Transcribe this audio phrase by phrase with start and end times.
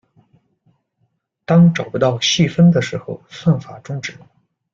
[1.45, 4.17] 当找不到细分的时候，算法终止。